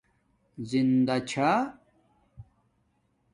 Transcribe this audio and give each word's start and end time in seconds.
زندہ 0.69 1.17
چھا 1.29 1.49